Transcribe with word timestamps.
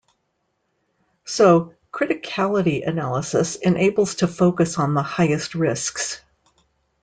So, 1.25 1.75
criticality 1.93 2.87
analysis 2.87 3.55
enables 3.57 4.15
to 4.15 4.27
focus 4.27 4.79
on 4.79 4.95
the 4.95 5.03
highest 5.03 5.53
risks. 5.53 6.19